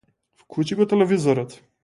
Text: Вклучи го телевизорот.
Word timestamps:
Вклучи 0.39 0.79
го 0.79 0.87
телевизорот. 0.95 1.57